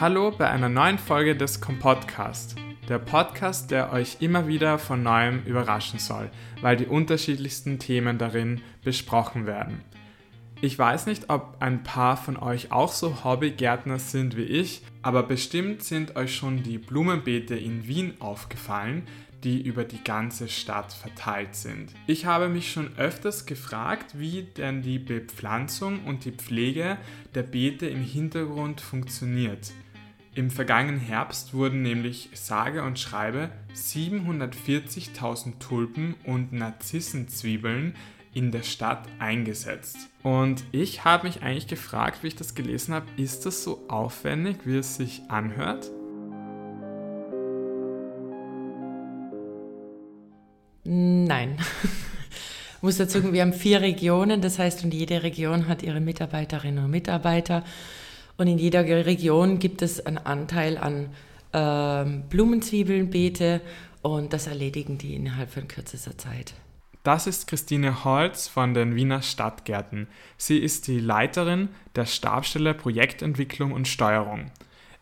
Hallo 0.00 0.30
bei 0.30 0.48
einer 0.48 0.68
neuen 0.68 0.96
Folge 0.96 1.34
des 1.34 1.60
Kompodcast. 1.60 2.54
Der 2.88 3.00
Podcast, 3.00 3.72
der 3.72 3.92
euch 3.92 4.18
immer 4.20 4.46
wieder 4.46 4.78
von 4.78 5.02
neuem 5.02 5.42
überraschen 5.44 5.98
soll, 5.98 6.30
weil 6.60 6.76
die 6.76 6.86
unterschiedlichsten 6.86 7.80
Themen 7.80 8.16
darin 8.16 8.60
besprochen 8.84 9.44
werden. 9.44 9.80
Ich 10.60 10.78
weiß 10.78 11.06
nicht, 11.06 11.30
ob 11.30 11.56
ein 11.58 11.82
paar 11.82 12.16
von 12.16 12.36
euch 12.36 12.70
auch 12.70 12.92
so 12.92 13.24
Hobbygärtner 13.24 13.98
sind 13.98 14.36
wie 14.36 14.42
ich, 14.42 14.82
aber 15.02 15.24
bestimmt 15.24 15.82
sind 15.82 16.14
euch 16.14 16.32
schon 16.32 16.62
die 16.62 16.78
Blumenbeete 16.78 17.56
in 17.56 17.88
Wien 17.88 18.14
aufgefallen, 18.20 19.02
die 19.42 19.60
über 19.60 19.82
die 19.82 20.02
ganze 20.04 20.48
Stadt 20.48 20.92
verteilt 20.92 21.56
sind. 21.56 21.92
Ich 22.06 22.24
habe 22.24 22.48
mich 22.48 22.70
schon 22.70 22.96
öfters 22.98 23.46
gefragt, 23.46 24.16
wie 24.16 24.42
denn 24.42 24.80
die 24.82 25.00
Bepflanzung 25.00 26.04
und 26.04 26.24
die 26.24 26.32
Pflege 26.32 26.98
der 27.34 27.42
Beete 27.42 27.88
im 27.88 28.02
Hintergrund 28.02 28.80
funktioniert. 28.80 29.72
Im 30.34 30.50
vergangenen 30.50 31.00
Herbst 31.00 31.54
wurden 31.54 31.82
nämlich 31.82 32.30
sage 32.34 32.82
und 32.82 32.98
schreibe 32.98 33.50
740.000 33.74 35.58
Tulpen 35.58 36.14
und 36.24 36.52
Narzissenzwiebeln 36.52 37.94
in 38.34 38.52
der 38.52 38.62
Stadt 38.62 39.08
eingesetzt. 39.18 39.96
Und 40.22 40.62
ich 40.70 41.04
habe 41.04 41.26
mich 41.26 41.42
eigentlich 41.42 41.66
gefragt, 41.66 42.22
wie 42.22 42.28
ich 42.28 42.36
das 42.36 42.54
gelesen 42.54 42.94
habe, 42.94 43.06
ist 43.16 43.46
das 43.46 43.64
so 43.64 43.84
aufwendig, 43.88 44.58
wie 44.64 44.76
es 44.76 44.96
sich 44.96 45.22
anhört? 45.28 45.90
Nein. 50.84 51.56
Ich 52.76 52.82
muss 52.82 52.96
dazu 52.96 53.20
sagen, 53.20 53.32
wir 53.32 53.42
haben 53.42 53.52
vier 53.52 53.80
Regionen, 53.80 54.40
das 54.40 54.58
heißt, 54.58 54.84
und 54.84 54.94
jede 54.94 55.22
Region 55.22 55.68
hat 55.68 55.82
ihre 55.82 56.00
Mitarbeiterinnen 56.00 56.84
und 56.84 56.90
Mitarbeiter. 56.90 57.64
Und 58.38 58.46
in 58.46 58.56
jeder 58.56 58.84
Region 58.84 59.58
gibt 59.58 59.82
es 59.82 60.04
einen 60.06 60.18
Anteil 60.18 60.78
an 60.78 61.10
äh, 61.52 62.22
Blumenzwiebelnbeete 62.30 63.60
und 64.02 64.32
das 64.32 64.46
erledigen 64.46 64.96
die 64.96 65.14
innerhalb 65.16 65.50
von 65.50 65.66
kürzester 65.66 66.16
Zeit. 66.16 66.54
Das 67.02 67.26
ist 67.26 67.48
Christine 67.48 68.04
Holz 68.04 68.48
von 68.48 68.74
den 68.74 68.94
Wiener 68.94 69.22
Stadtgärten. 69.22 70.06
Sie 70.36 70.58
ist 70.58 70.86
die 70.86 71.00
Leiterin 71.00 71.68
der 71.96 72.06
Stabstelle 72.06 72.74
Projektentwicklung 72.74 73.72
und 73.72 73.88
Steuerung. 73.88 74.50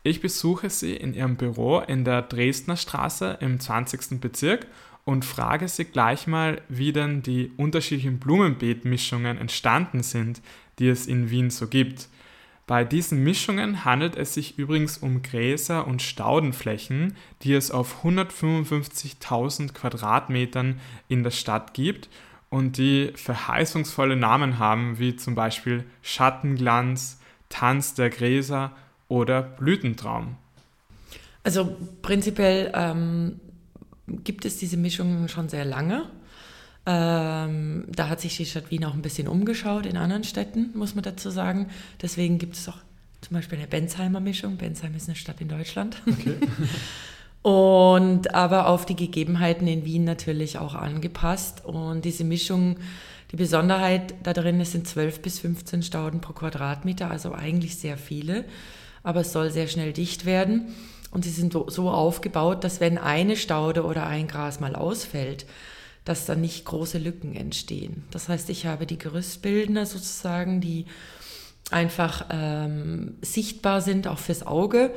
Ich 0.03 0.21
besuche 0.21 0.71
sie 0.71 0.95
in 0.95 1.15
ihrem 1.15 1.37
Büro 1.37 1.81
in 1.81 2.05
der 2.05 2.23
Dresdner 2.23 2.77
Straße 2.77 3.39
im 3.41 3.61
20. 3.61 4.21
Bezirk 4.21 4.67
und 5.05 5.25
frage 5.25 5.69
sie 5.69 5.85
gleich 5.85 6.27
mal, 6.27 6.63
wie 6.69 6.93
denn 6.93 7.23
die 7.23 7.51
unterschiedlichen 7.57 8.19
Blumenbeetmischungen 8.19 9.37
entstanden 9.37 10.03
sind, 10.03 10.41
die 10.79 10.89
es 10.89 11.07
in 11.07 11.31
Wien 11.31 11.51
so 11.51 11.67
gibt. 11.67 12.09
Bei 12.67 12.83
diesen 12.83 13.23
Mischungen 13.23 13.85
handelt 13.85 14.17
es 14.17 14.35
sich 14.35 14.59
übrigens 14.59 14.99
um 14.99 15.23
Gräser 15.23 15.87
und 15.87 16.03
Staudenflächen, 16.03 17.17
die 17.43 17.55
es 17.55 17.71
auf 17.71 18.05
155.000 18.05 19.73
Quadratmetern 19.73 20.81
in 21.07 21.23
der 21.23 21.31
Stadt 21.31 21.75
gibt 21.75 22.09
und 22.51 22.77
die 22.77 23.13
verheißungsvolle 23.15 24.17
Namen 24.17 24.59
haben, 24.59 24.99
wie 24.99 25.15
zum 25.15 25.37
Beispiel 25.37 25.85
Schattenglanz, 26.03 27.21
Tanz 27.49 27.95
der 27.95 28.11
Gräser 28.11 28.73
oder 29.07 29.43
Blütentraum. 29.43 30.37
Also 31.45 31.77
prinzipiell 32.03 32.73
ähm, 32.75 33.41
gibt 34.09 34.45
es 34.45 34.59
diese 34.59 34.77
Mischungen 34.77 35.29
schon 35.29 35.49
sehr 35.49 35.65
lange. 35.65 36.11
Ähm, 36.87 37.85
da 37.89 38.09
hat 38.09 38.21
sich 38.21 38.37
die 38.37 38.47
Stadt 38.47 38.71
Wien 38.71 38.85
auch 38.85 38.95
ein 38.95 39.03
bisschen 39.03 39.27
umgeschaut 39.27 39.87
in 39.87 39.97
anderen 39.97 40.23
Städten, 40.23 40.71
muss 40.75 40.95
man 40.95 41.03
dazu 41.03 41.31
sagen. 41.31 41.69
Deswegen 42.01 42.39
gibt 42.39 42.55
es 42.55 42.69
auch 42.69 42.79
zum 43.21 43.35
Beispiel 43.35 43.59
eine 43.59 43.67
Bensheimer 43.67 44.21
Mischung. 44.21 44.57
Bensheim 44.57 44.95
ist 44.95 45.09
eine 45.09 45.17
Stadt 45.17 45.41
in 45.41 45.49
Deutschland. 45.49 46.01
Okay. 46.07 46.37
Und 47.43 48.35
aber 48.35 48.69
auf 48.69 48.87
die 48.87 48.97
Gegebenheiten 48.97 49.67
in 49.67 49.85
Wien 49.85 50.05
natürlich 50.05 50.59
auch 50.59 50.75
angepasst. 50.75 51.65
Und 51.65 52.05
diese 52.05 52.25
Mischung, 52.25 52.77
die 53.33 53.37
Besonderheit 53.37 54.15
da 54.23 54.33
drin 54.33 54.61
ist, 54.61 54.73
sind 54.73 54.87
12 54.87 55.23
bis 55.23 55.41
15 55.41 55.83
Stauden 55.83 56.21
pro 56.21 56.33
Quadratmeter, 56.33 57.11
also 57.11 57.33
eigentlich 57.33 57.77
sehr 57.77 57.99
viele. 57.99 58.45
Aber 59.03 59.21
es 59.21 59.33
soll 59.33 59.51
sehr 59.51 59.69
schnell 59.69 59.93
dicht 59.93 60.25
werden. 60.25 60.75
Und 61.13 61.25
sie 61.25 61.31
sind 61.31 61.53
so 61.53 61.91
aufgebaut, 61.91 62.65
dass 62.65 62.81
wenn 62.81 62.99
eine 62.99 63.37
Staude 63.37 63.85
oder 63.85 64.07
ein 64.07 64.27
Gras 64.27 64.59
mal 64.59 64.75
ausfällt, 64.75 65.47
dass 66.07 66.25
da 66.25 66.37
nicht 66.37 66.65
große 66.65 66.99
Lücken 66.99 67.35
entstehen. 67.35 68.05
Das 68.13 68.31
heißt, 68.31 68.49
ich 68.49 68.65
habe 68.65 68.87
die 68.87 68.97
Gerüstbildner 68.97 69.85
sozusagen, 69.85 70.63
die 70.63 70.87
einfach 71.71 72.27
ähm, 72.31 73.17
sichtbar 73.21 73.81
sind, 73.81 74.07
auch 74.07 74.21
fürs 74.21 74.47
Auge, 74.47 74.93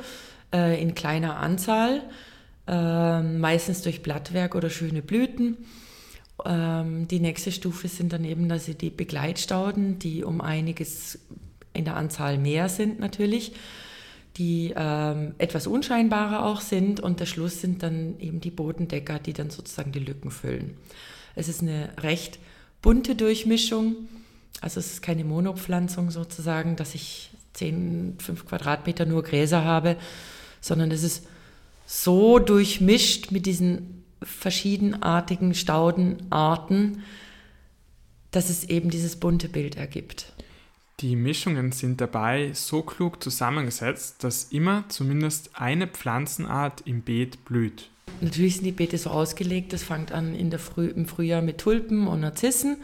äh, 0.54 0.80
in 0.80 0.94
kleiner 0.94 1.36
Anzahl, 1.38 2.02
äh, 2.68 3.22
meistens 3.22 3.82
durch 3.82 4.02
Blattwerk 4.02 4.54
oder 4.54 4.70
schöne 4.70 5.02
Blüten. 5.02 5.58
Ähm, 6.44 7.08
die 7.08 7.18
nächste 7.18 7.50
Stufe 7.50 7.88
sind 7.88 8.12
dann 8.12 8.24
eben, 8.24 8.48
dass 8.48 8.66
die 8.66 8.90
Begleitstauden, 8.90 9.98
die 9.98 10.22
um 10.22 10.40
einiges 10.40 11.18
in 11.72 11.84
der 11.84 11.96
Anzahl 11.96 12.38
mehr 12.38 12.68
sind 12.68 13.00
natürlich, 13.00 13.52
die 14.36 14.72
ähm, 14.76 15.34
etwas 15.38 15.66
unscheinbarer 15.66 16.44
auch 16.44 16.60
sind 16.60 17.00
und 17.00 17.20
der 17.20 17.26
Schluss 17.26 17.60
sind 17.60 17.82
dann 17.82 18.18
eben 18.20 18.40
die 18.40 18.50
Bodendecker, 18.50 19.18
die 19.18 19.32
dann 19.32 19.50
sozusagen 19.50 19.92
die 19.92 19.98
Lücken 19.98 20.30
füllen. 20.30 20.76
Es 21.34 21.48
ist 21.48 21.62
eine 21.62 21.90
recht 21.98 22.38
bunte 22.82 23.14
Durchmischung, 23.14 23.96
also 24.60 24.80
es 24.80 24.92
ist 24.92 25.02
keine 25.02 25.24
Monopflanzung 25.24 26.10
sozusagen, 26.10 26.76
dass 26.76 26.94
ich 26.94 27.30
10, 27.54 28.16
5 28.18 28.46
Quadratmeter 28.46 29.06
nur 29.06 29.22
Gräser 29.22 29.64
habe, 29.64 29.96
sondern 30.60 30.90
es 30.90 31.02
ist 31.02 31.26
so 31.86 32.38
durchmischt 32.38 33.32
mit 33.32 33.46
diesen 33.46 34.04
verschiedenartigen 34.22 35.54
Staudenarten, 35.54 37.02
dass 38.30 38.48
es 38.48 38.64
eben 38.64 38.90
dieses 38.90 39.16
bunte 39.16 39.48
Bild 39.48 39.76
ergibt. 39.76 40.32
Die 41.00 41.16
Mischungen 41.16 41.72
sind 41.72 42.02
dabei 42.02 42.50
so 42.52 42.82
klug 42.82 43.22
zusammengesetzt, 43.22 44.22
dass 44.22 44.44
immer 44.44 44.84
zumindest 44.88 45.50
eine 45.54 45.86
Pflanzenart 45.86 46.82
im 46.84 47.00
Beet 47.00 47.42
blüht. 47.46 47.88
Natürlich 48.20 48.56
sind 48.56 48.66
die 48.66 48.72
Beete 48.72 48.98
so 48.98 49.08
ausgelegt, 49.08 49.72
das 49.72 49.82
fängt 49.82 50.12
an 50.12 50.34
in 50.34 50.50
der 50.50 50.58
Früh, 50.58 50.88
im 50.88 51.06
Frühjahr 51.06 51.40
mit 51.40 51.56
Tulpen 51.56 52.06
und 52.06 52.20
Narzissen 52.20 52.76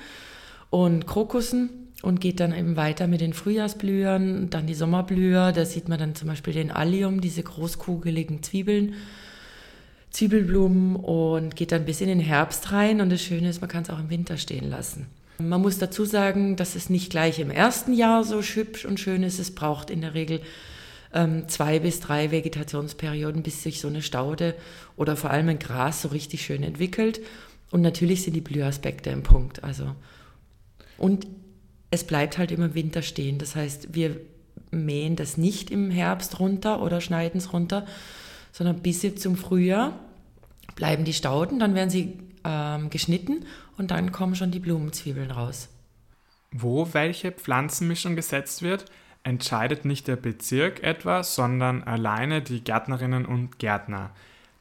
und 0.71 1.07
Krokussen 1.07 1.69
und 2.01 2.23
geht 2.23 2.41
dann 2.41 2.55
eben 2.55 2.77
weiter 2.77 3.07
mit 3.07 3.21
den 3.21 3.35
Frühjahrsblühern, 3.35 4.49
dann 4.49 4.67
die 4.67 4.75
Sommerblüher, 4.75 5.53
da 5.53 5.67
sieht 5.67 5.91
man 5.91 5.99
dann 5.99 6.15
zum 6.15 6.29
Beispiel 6.29 6.55
den 6.55 6.71
Allium, 6.71 7.21
diese 7.21 7.43
großkugeligen 7.43 8.43
Zwiebeln, 8.43 8.95
Zwiebelblumen 10.11 10.97
und 10.97 11.55
geht 11.55 11.71
dann 11.71 11.85
bis 11.85 12.01
in 12.01 12.09
den 12.09 12.21
Herbst 12.21 12.73
rein 12.73 13.03
und 13.03 13.11
das 13.11 13.23
Schöne 13.23 13.51
ist, 13.51 13.61
man 13.61 13.69
kann 13.69 13.83
es 13.83 13.91
auch 13.91 13.99
im 13.99 14.09
Winter 14.09 14.39
stehen 14.39 14.71
lassen. 14.71 15.07
Man 15.39 15.61
muss 15.61 15.79
dazu 15.79 16.05
sagen, 16.05 16.57
dass 16.57 16.75
es 16.75 16.89
nicht 16.89 17.11
gleich 17.11 17.39
im 17.39 17.51
ersten 17.51 17.93
Jahr 17.93 18.25
so 18.25 18.41
hübsch 18.41 18.85
und 18.85 18.99
schön 19.01 19.23
ist. 19.23 19.39
Es 19.39 19.55
braucht 19.55 19.91
in 19.91 20.01
der 20.01 20.15
Regel 20.15 20.41
ähm, 21.13 21.49
zwei 21.49 21.79
bis 21.79 22.01
drei 22.01 22.31
Vegetationsperioden, 22.31 23.43
bis 23.43 23.63
sich 23.63 23.81
so 23.81 23.89
eine 23.89 24.03
Staude 24.03 24.55
oder 24.97 25.17
vor 25.17 25.31
allem 25.31 25.49
ein 25.49 25.59
Gras 25.59 26.03
so 26.03 26.09
richtig 26.09 26.45
schön 26.45 26.63
entwickelt. 26.63 27.21
Und 27.71 27.83
natürlich 27.83 28.23
sind 28.23 28.35
die 28.35 28.41
Blühaspekte 28.41 29.11
im 29.11 29.23
Punkt. 29.23 29.63
Also 29.63 29.95
und 30.99 31.27
es 31.91 32.05
bleibt 32.05 32.39
halt 32.39 32.51
immer 32.51 32.67
im 32.67 32.75
Winter 32.75 33.03
stehen. 33.03 33.39
Das 33.39 33.55
heißt, 33.55 33.95
wir 33.95 34.21
mähen 34.71 35.17
das 35.17 35.37
nicht 35.37 35.71
im 35.71 35.91
Herbst 35.91 36.41
runter 36.41 36.83
oder 36.83 37.01
schneiden 37.01 37.39
es 37.39 37.53
runter, 37.53 37.87
sondern 38.53 38.81
bis 38.81 39.01
zum 39.17 39.37
Frühjahr 39.37 39.99
bleiben 40.75 41.05
die 41.05 41.13
Stauden, 41.13 41.59
dann 41.59 41.75
werden 41.75 41.91
sie 41.91 42.19
ähm, 42.47 42.91
geschnitten 42.91 43.45
und 43.77 43.91
dann 43.91 44.13
kommen 44.13 44.37
schon 44.37 44.51
die 44.51 44.61
Blumenzwiebeln 44.61 45.31
raus. 45.31 45.69
Wo 46.53 46.89
welche 46.93 47.33
Pflanzenmischung 47.33 48.17
gesetzt 48.17 48.63
wird, 48.63 48.87
entscheidet 49.25 49.85
nicht 49.85 50.07
der 50.07 50.17
Bezirk 50.17 50.83
etwa, 50.83 51.23
sondern 51.25 51.83
alleine 51.83 52.41
die 52.41 52.63
Gärtnerinnen 52.63 53.27
und 53.27 53.59
Gärtner. 53.59 54.13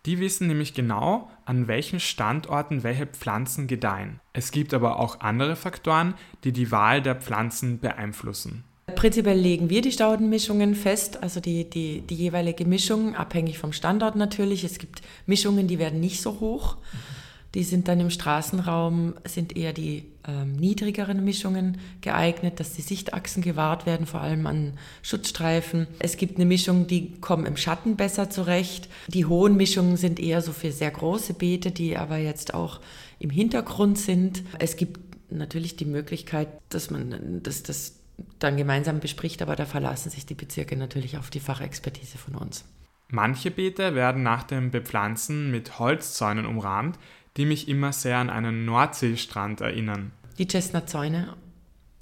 Die 0.08 0.20
wissen 0.20 0.48
nämlich 0.48 0.74
genau, 0.74 1.30
an 1.46 1.68
welchen 1.68 2.00
Standorten 2.00 2.84
welche 2.84 3.06
Pflanzen 3.06 3.68
gedeihen. 3.68 4.20
Es 4.34 4.52
gibt 4.52 4.74
aber 4.74 5.00
auch 5.00 5.22
andere 5.22 5.56
Faktoren, 5.56 6.16
die 6.44 6.52
die 6.52 6.72
Wahl 6.72 7.02
der 7.02 7.16
Pflanzen 7.16 7.80
beeinflussen. 7.80 8.64
Prinzipiell 8.96 9.38
legen 9.38 9.70
wir 9.70 9.82
die 9.82 9.92
Staudenmischungen 9.92 10.76
fest, 10.76 11.22
also 11.24 11.40
die, 11.40 11.70
die, 11.70 12.02
die 12.02 12.16
jeweilige 12.16 12.66
Mischung, 12.66 13.16
abhängig 13.16 13.58
vom 13.58 13.74
Standort 13.74 14.16
natürlich. 14.16 14.64
Es 14.64 14.78
gibt 14.78 15.02
Mischungen, 15.26 15.68
die 15.68 15.80
werden 15.80 16.00
nicht 16.00 16.22
so 16.22 16.40
hoch. 16.40 16.78
Mhm 16.78 17.25
die 17.56 17.64
sind 17.64 17.88
dann 17.88 18.02
im 18.02 18.10
Straßenraum, 18.10 19.16
sind 19.24 19.56
eher 19.56 19.74
die 19.74 20.06
ähm, 20.28 20.54
niedrigeren 20.54 21.24
Mischungen 21.24 21.78
geeignet, 22.02 22.60
dass 22.60 22.74
die 22.74 22.82
Sichtachsen 22.82 23.42
gewahrt 23.42 23.86
werden, 23.86 24.06
vor 24.06 24.20
allem 24.22 24.46
an 24.46 24.74
Schutzstreifen. 25.02 25.88
Es 26.00 26.18
gibt 26.18 26.36
eine 26.36 26.46
Mischung, 26.46 26.86
die 26.86 27.14
kommen 27.22 27.46
im 27.46 27.56
Schatten 27.56 27.96
besser 27.96 28.30
zurecht. 28.30 28.90
Die 29.08 29.26
hohen 29.26 29.56
Mischungen 29.56 29.96
sind 29.96 30.20
eher 30.20 30.42
so 30.42 30.52
für 30.52 30.72
sehr 30.72 30.92
große 30.92 31.34
Beete, 31.34 31.72
die 31.72 31.98
aber 31.98 32.18
jetzt 32.18 32.54
auch 32.54 32.82
im 33.20 33.30
Hintergrund 33.30 33.98
sind. 33.98 34.44
Es 34.60 34.76
gibt 34.76 35.00
natürlich 35.32 35.78
die 35.78 35.86
Möglichkeit, 35.86 36.50
dass 36.70 36.92
man 36.92 37.42
dass 37.42 37.64
das 37.64 37.96
dann 38.40 38.58
gemeinsam 38.58 39.00
bespricht, 39.00 39.42
aber 39.42 39.56
da 39.56 39.66
verlassen 39.66 40.10
sich 40.10 40.26
die 40.26 40.36
Bezirke 40.36 40.76
natürlich 40.76 41.18
auf 41.18 41.30
die 41.30 41.40
Fachexpertise 41.40 42.18
von 42.18 42.36
uns. 42.36 42.66
Manche 43.10 43.52
Beete 43.52 43.94
werden 43.94 44.24
nach 44.24 44.44
dem 44.44 44.72
Bepflanzen 44.72 45.52
mit 45.52 45.80
Holzzäunen 45.80 46.46
umrahmt, 46.46 46.98
die 47.38 47.46
mich 47.46 47.68
immer 47.68 47.92
sehr 47.92 48.18
an 48.18 48.30
einen 48.30 48.66
Nordseestrand 48.66 49.62
erinnern. 49.62 50.12
Die 50.38 50.48
Chestnutzäune, 50.48 51.34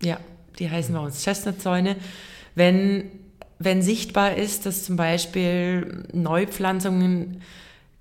ja, 0.02 0.20
die 0.60 0.70
heißen 0.70 0.94
bei 0.94 1.02
uns 1.02 1.24
Chestnutzäune. 1.24 1.96
Wenn, 2.56 3.06
wenn 3.60 3.82
sichtbar 3.82 4.36
ist, 4.36 4.66
dass 4.66 4.84
zum 4.84 4.96
Beispiel 4.96 6.06
Neupflanzungen 6.14 7.42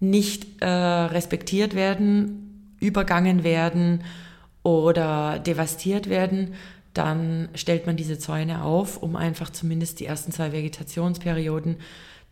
nicht 0.00 0.60
äh, 0.60 0.66
respektiert 0.66 1.74
werden, 1.74 2.76
übergangen 2.80 3.44
werden 3.44 4.04
oder 4.62 5.38
devastiert 5.38 6.08
werden, 6.08 6.54
dann 6.92 7.48
stellt 7.54 7.86
man 7.86 7.96
diese 7.96 8.18
Zäune 8.18 8.62
auf, 8.62 8.98
um 8.98 9.16
einfach 9.16 9.50
zumindest 9.50 10.00
die 10.00 10.06
ersten 10.06 10.32
zwei 10.32 10.52
Vegetationsperioden 10.52 11.76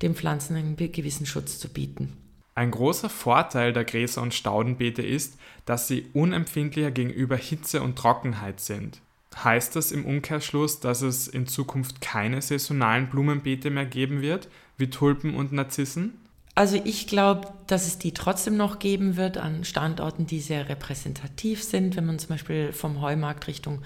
den 0.02 0.14
Pflanzen 0.14 0.56
einen 0.56 0.76
gewissen 0.76 1.26
Schutz 1.26 1.58
zu 1.58 1.68
bieten. 1.68 2.12
Ein 2.60 2.72
großer 2.72 3.08
Vorteil 3.08 3.72
der 3.72 3.86
Gräser- 3.86 4.20
und 4.20 4.34
Staudenbeete 4.34 5.00
ist, 5.00 5.38
dass 5.64 5.88
sie 5.88 6.10
unempfindlicher 6.12 6.90
gegenüber 6.90 7.34
Hitze 7.34 7.80
und 7.80 7.96
Trockenheit 7.96 8.60
sind. 8.60 9.00
Heißt 9.34 9.76
das 9.76 9.92
im 9.92 10.04
Umkehrschluss, 10.04 10.78
dass 10.78 11.00
es 11.00 11.26
in 11.26 11.46
Zukunft 11.46 12.02
keine 12.02 12.42
saisonalen 12.42 13.08
Blumenbeete 13.08 13.70
mehr 13.70 13.86
geben 13.86 14.20
wird, 14.20 14.48
wie 14.76 14.90
Tulpen 14.90 15.36
und 15.36 15.52
Narzissen? 15.52 16.20
Also 16.54 16.78
ich 16.84 17.06
glaube, 17.06 17.48
dass 17.66 17.86
es 17.86 17.96
die 17.96 18.12
trotzdem 18.12 18.58
noch 18.58 18.78
geben 18.78 19.16
wird 19.16 19.38
an 19.38 19.64
Standorten, 19.64 20.26
die 20.26 20.40
sehr 20.40 20.68
repräsentativ 20.68 21.64
sind. 21.64 21.96
Wenn 21.96 22.04
man 22.04 22.18
zum 22.18 22.28
Beispiel 22.28 22.74
vom 22.74 23.00
Heumarkt 23.00 23.46
Richtung 23.46 23.80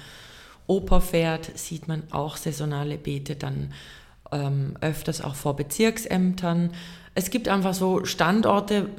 Oper 0.67 1.00
fährt, 1.00 1.56
sieht 1.56 1.87
man 1.87 2.03
auch 2.11 2.37
saisonale 2.37 2.99
Beete 2.99 3.37
dann 3.37 3.73
ähm, 4.32 4.76
öfters 4.81 5.21
auch 5.21 5.37
vor 5.37 5.55
Bezirksämtern. 5.55 6.73
Es 7.14 7.31
gibt 7.31 7.49
einfach 7.49 7.75
so 7.75 8.05
Standorte, 8.05 8.90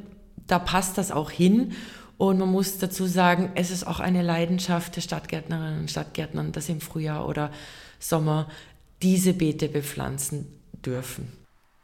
da 0.46 0.58
passt 0.58 0.98
das 0.98 1.10
auch 1.10 1.30
hin. 1.30 1.72
Und 2.18 2.38
man 2.38 2.50
muss 2.50 2.78
dazu 2.78 3.06
sagen, 3.06 3.50
es 3.56 3.70
ist 3.70 3.86
auch 3.86 4.00
eine 4.00 4.22
Leidenschaft 4.22 4.96
der 4.96 5.02
Stadtgärtnerinnen 5.02 5.80
und 5.80 5.90
Stadtgärtner, 5.90 6.44
dass 6.44 6.68
im 6.68 6.80
Frühjahr 6.80 7.28
oder 7.28 7.50
Sommer 7.98 8.48
diese 9.02 9.34
Beete 9.34 9.68
bepflanzen 9.68 10.46
dürfen. 10.84 11.30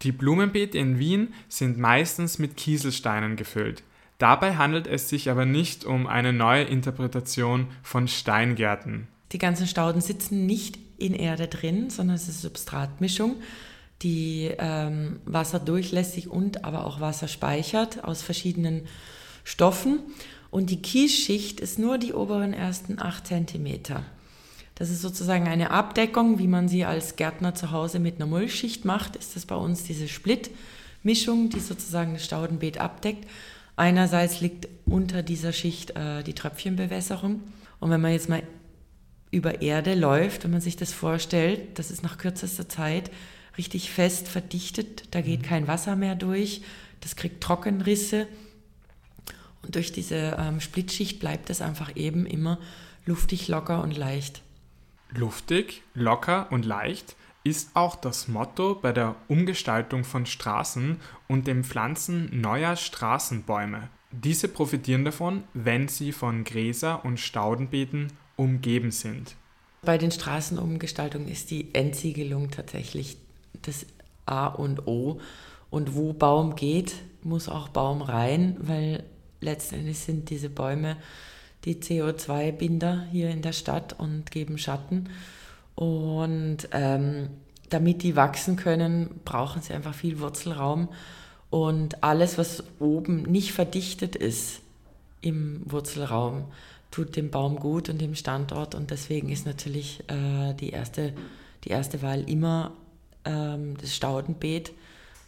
Die 0.02 0.12
Blumenbeete 0.12 0.78
in 0.78 0.98
Wien 0.98 1.34
sind 1.48 1.78
meistens 1.78 2.38
mit 2.38 2.56
Kieselsteinen 2.56 3.36
gefüllt. 3.36 3.82
Dabei 4.18 4.56
handelt 4.56 4.86
es 4.86 5.08
sich 5.08 5.30
aber 5.30 5.44
nicht 5.44 5.84
um 5.84 6.06
eine 6.06 6.32
neue 6.32 6.64
Interpretation 6.64 7.66
von 7.82 8.08
Steingärten. 8.08 9.08
Die 9.32 9.38
ganzen 9.38 9.66
Stauden 9.66 10.00
sitzen 10.00 10.46
nicht 10.46 10.78
in 10.98 11.14
Erde 11.14 11.48
drin, 11.48 11.90
sondern 11.90 12.16
es 12.16 12.28
ist 12.28 12.42
Substratmischung, 12.42 13.36
die 14.02 14.50
ähm, 14.58 15.20
wasserdurchlässig 15.24 16.28
und 16.28 16.64
aber 16.64 16.86
auch 16.86 17.00
Wasser 17.00 17.28
speichert 17.28 18.04
aus 18.04 18.22
verschiedenen 18.22 18.82
Stoffen. 19.44 20.00
Und 20.50 20.70
die 20.70 20.82
Kiesschicht 20.82 21.60
ist 21.60 21.78
nur 21.78 21.98
die 21.98 22.12
oberen 22.12 22.52
ersten 22.52 23.00
8 23.00 23.26
cm. 23.26 23.82
Das 24.74 24.90
ist 24.90 25.02
sozusagen 25.02 25.48
eine 25.48 25.70
Abdeckung, 25.70 26.38
wie 26.38 26.46
man 26.46 26.68
sie 26.68 26.84
als 26.84 27.16
Gärtner 27.16 27.54
zu 27.54 27.70
Hause 27.70 27.98
mit 27.98 28.16
einer 28.16 28.26
Mulchschicht 28.26 28.84
macht, 28.84 29.16
ist 29.16 29.36
das 29.36 29.46
bei 29.46 29.54
uns 29.54 29.84
diese 29.84 30.08
Splittmischung, 30.08 31.50
die 31.50 31.60
sozusagen 31.60 32.14
das 32.14 32.24
Staudenbeet 32.24 32.78
abdeckt. 32.78 33.28
Einerseits 33.76 34.40
liegt 34.40 34.68
unter 34.84 35.22
dieser 35.22 35.52
Schicht 35.52 35.96
äh, 35.96 36.22
die 36.22 36.34
Tröpfchenbewässerung. 36.34 37.42
Und 37.80 37.90
wenn 37.90 38.00
man 38.00 38.12
jetzt 38.12 38.28
mal 38.28 38.42
über 39.30 39.62
Erde 39.62 39.94
läuft, 39.94 40.44
wenn 40.44 40.50
man 40.50 40.60
sich 40.60 40.76
das 40.76 40.92
vorstellt, 40.92 41.78
das 41.78 41.90
ist 41.90 42.02
nach 42.02 42.18
kürzester 42.18 42.68
Zeit 42.68 43.10
richtig 43.58 43.90
fest 43.90 44.28
verdichtet, 44.28 45.04
da 45.10 45.20
geht 45.20 45.42
mhm. 45.42 45.46
kein 45.46 45.68
Wasser 45.68 45.96
mehr 45.96 46.14
durch, 46.14 46.62
das 47.00 47.16
kriegt 47.16 47.42
Trockenrisse 47.42 48.26
und 49.62 49.74
durch 49.74 49.92
diese 49.92 50.36
ähm, 50.38 50.60
Splitschicht 50.60 51.20
bleibt 51.20 51.50
es 51.50 51.60
einfach 51.60 51.96
eben 51.96 52.26
immer 52.26 52.58
luftig, 53.06 53.48
locker 53.48 53.82
und 53.82 53.96
leicht. 53.96 54.42
Luftig, 55.10 55.82
locker 55.94 56.50
und 56.50 56.64
leicht 56.64 57.16
ist 57.44 57.70
auch 57.74 57.96
das 57.96 58.28
Motto 58.28 58.76
bei 58.76 58.92
der 58.92 59.16
Umgestaltung 59.28 60.04
von 60.04 60.26
Straßen 60.26 61.00
und 61.28 61.46
dem 61.46 61.64
Pflanzen 61.64 62.40
neuer 62.40 62.76
Straßenbäume. 62.76 63.88
Diese 64.12 64.46
profitieren 64.46 65.04
davon, 65.04 65.44
wenn 65.54 65.88
sie 65.88 66.12
von 66.12 66.44
Gräser- 66.44 67.04
und 67.04 67.18
Staudenbeeten 67.18 68.12
umgeben 68.36 68.90
sind. 68.90 69.34
Bei 69.82 69.98
den 69.98 70.12
Straßenumgestaltungen 70.12 71.28
ist 71.28 71.50
die 71.50 71.74
Entsiegelung 71.74 72.50
tatsächlich 72.50 73.16
das 73.60 73.86
A 74.26 74.46
und 74.46 74.86
O. 74.86 75.20
Und 75.70 75.94
wo 75.94 76.12
Baum 76.12 76.54
geht, 76.54 76.94
muss 77.22 77.48
auch 77.48 77.68
Baum 77.68 78.02
rein, 78.02 78.56
weil 78.60 79.04
letztendlich 79.40 79.98
sind 79.98 80.30
diese 80.30 80.50
Bäume 80.50 80.96
die 81.64 81.76
CO2-Binder 81.76 83.06
hier 83.10 83.30
in 83.30 83.42
der 83.42 83.52
Stadt 83.52 83.98
und 83.98 84.30
geben 84.30 84.58
Schatten. 84.58 85.10
Und 85.74 86.68
ähm, 86.72 87.28
damit 87.68 88.02
die 88.02 88.16
wachsen 88.16 88.56
können, 88.56 89.20
brauchen 89.24 89.62
sie 89.62 89.72
einfach 89.72 89.94
viel 89.94 90.20
Wurzelraum. 90.20 90.88
Und 91.50 92.02
alles, 92.02 92.38
was 92.38 92.64
oben 92.78 93.22
nicht 93.22 93.52
verdichtet 93.52 94.16
ist 94.16 94.60
im 95.20 95.62
Wurzelraum, 95.64 96.46
tut 96.90 97.16
dem 97.16 97.30
Baum 97.30 97.56
gut 97.56 97.88
und 97.88 98.00
dem 98.00 98.14
Standort. 98.14 98.74
Und 98.74 98.90
deswegen 98.90 99.28
ist 99.30 99.46
natürlich 99.46 100.02
äh, 100.08 100.54
die, 100.54 100.70
erste, 100.70 101.14
die 101.64 101.70
erste 101.70 102.02
Wahl 102.02 102.28
immer 102.28 102.72
ähm, 103.24 103.76
das 103.80 103.94
Staudenbeet, 103.94 104.72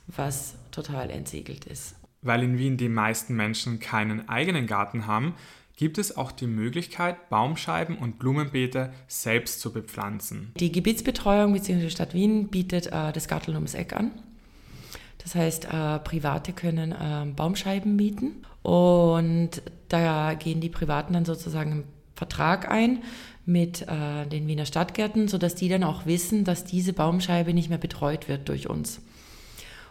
was 0.07 0.55
total 0.71 1.11
entsiegelt 1.11 1.65
ist. 1.65 1.97
Weil 2.23 2.43
in 2.43 2.59
Wien 2.59 2.77
die 2.77 2.89
meisten 2.89 3.35
Menschen 3.35 3.81
keinen 3.81 4.29
eigenen 4.29 4.67
Garten 4.67 5.07
haben, 5.07 5.35
gibt 5.77 5.99
es 5.99 6.17
auch 6.17 6.33
die 6.33 6.47
Möglichkeit, 6.47 7.29
Baumscheiben 7.29 7.99
und 7.99 8.19
Blumenbeete 8.19 8.93
selbst 9.09 9.61
zu 9.61 9.73
bepflanzen. 9.73 10.53
Die 10.59 10.73
Gebietsbetreuung 10.73 11.53
bzw. 11.53 11.91
Stadt 11.91 12.15
Wien 12.15 12.49
bietet 12.49 12.87
äh, 12.87 13.13
das 13.13 13.29
Garteln 13.29 13.57
ums 13.57 13.75
Eck 13.75 13.95
an. 13.95 14.13
Das 15.19 15.35
heißt, 15.35 15.67
äh, 15.67 15.99
Private 16.01 16.53
können 16.53 16.93
äh, 16.93 17.27
Baumscheiben 17.35 17.97
mieten 17.97 18.45
und 18.63 19.63
da 19.89 20.35
gehen 20.35 20.61
die 20.61 20.69
Privaten 20.69 21.15
dann 21.15 21.25
sozusagen 21.25 21.73
einen 21.73 21.85
Vertrag 22.15 22.71
ein 22.71 23.03
mit 23.47 23.83
äh, 23.83 24.27
den 24.27 24.47
Wiener 24.47 24.67
Stadtgärten, 24.67 25.29
sodass 25.29 25.55
die 25.55 25.69
dann 25.69 25.85
auch 25.85 26.07
wissen, 26.07 26.45
dass 26.45 26.65
diese 26.65 26.93
Baumscheibe 26.93 27.53
nicht 27.53 27.69
mehr 27.69 27.79
betreut 27.79 28.29
wird 28.29 28.49
durch 28.49 28.69
uns. 28.69 29.01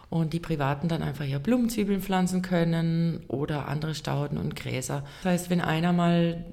Und 0.09 0.33
die 0.33 0.39
Privaten 0.39 0.87
dann 0.87 1.01
einfach 1.01 1.25
hier 1.25 1.39
Blumenzwiebeln 1.39 2.01
pflanzen 2.01 2.41
können 2.41 3.21
oder 3.27 3.67
andere 3.67 3.95
Stauden 3.95 4.37
und 4.37 4.55
Gräser. 4.55 5.03
Das 5.23 5.31
heißt, 5.31 5.49
wenn 5.49 5.61
einer 5.61 5.93
mal 5.93 6.43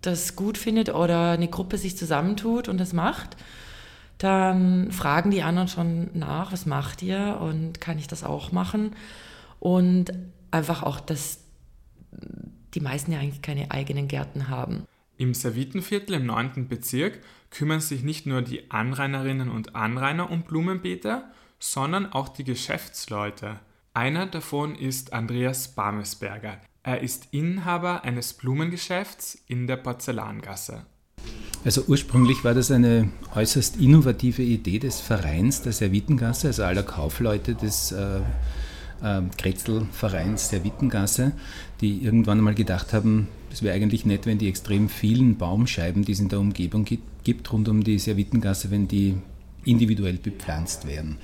das 0.00 0.36
gut 0.36 0.56
findet 0.56 0.94
oder 0.94 1.32
eine 1.32 1.48
Gruppe 1.48 1.76
sich 1.76 1.96
zusammentut 1.96 2.68
und 2.68 2.78
das 2.78 2.92
macht, 2.92 3.36
dann 4.18 4.92
fragen 4.92 5.30
die 5.30 5.42
anderen 5.42 5.68
schon 5.68 6.10
nach, 6.14 6.52
was 6.52 6.66
macht 6.66 7.02
ihr 7.02 7.38
und 7.40 7.80
kann 7.80 7.98
ich 7.98 8.06
das 8.06 8.22
auch 8.22 8.52
machen? 8.52 8.92
Und 9.58 10.12
einfach 10.50 10.82
auch, 10.82 11.00
dass 11.00 11.40
die 12.74 12.80
meisten 12.80 13.12
ja 13.12 13.18
eigentlich 13.18 13.42
keine 13.42 13.70
eigenen 13.70 14.08
Gärten 14.08 14.48
haben. 14.48 14.84
Im 15.20 15.34
Servitenviertel 15.34 16.14
im 16.14 16.24
9. 16.24 16.66
Bezirk 16.66 17.20
kümmern 17.50 17.80
sich 17.80 18.02
nicht 18.02 18.24
nur 18.24 18.40
die 18.40 18.70
Anrainerinnen 18.70 19.50
und 19.50 19.76
Anrainer 19.76 20.30
um 20.30 20.44
Blumenbeete, 20.44 21.24
sondern 21.58 22.10
auch 22.10 22.30
die 22.30 22.42
Geschäftsleute. 22.42 23.60
Einer 23.92 24.24
davon 24.24 24.74
ist 24.74 25.12
Andreas 25.12 25.74
Bamesberger. 25.74 26.58
Er 26.82 27.02
ist 27.02 27.28
Inhaber 27.32 28.02
eines 28.02 28.32
Blumengeschäfts 28.32 29.34
in 29.46 29.66
der 29.66 29.76
Porzellangasse. 29.76 30.86
Also 31.66 31.84
ursprünglich 31.86 32.42
war 32.42 32.54
das 32.54 32.70
eine 32.70 33.10
äußerst 33.34 33.76
innovative 33.76 34.40
Idee 34.40 34.78
des 34.78 35.00
Vereins 35.00 35.60
der 35.60 35.72
Servitengasse, 35.72 36.46
also 36.46 36.64
aller 36.64 36.82
Kaufleute 36.82 37.54
des 37.54 37.92
äh, 37.92 38.20
äh, 39.02 39.22
Kretzelvereins 39.36 40.48
Servitengasse, 40.48 41.32
die 41.80 42.02
irgendwann 42.02 42.38
einmal 42.38 42.54
gedacht 42.54 42.92
haben, 42.92 43.28
es 43.52 43.62
wäre 43.62 43.74
eigentlich 43.74 44.06
nett, 44.06 44.26
wenn 44.26 44.38
die 44.38 44.48
extrem 44.48 44.88
vielen 44.88 45.36
Baumscheiben, 45.36 46.04
die 46.04 46.12
es 46.12 46.20
in 46.20 46.28
der 46.28 46.40
Umgebung 46.40 46.84
gibt, 46.84 47.24
gibt 47.24 47.52
rund 47.52 47.68
um 47.68 47.82
die 47.82 47.98
Servitengasse, 47.98 48.70
wenn 48.70 48.88
die 48.88 49.16
individuell 49.64 50.16
bepflanzt 50.16 50.86
werden. 50.86 51.18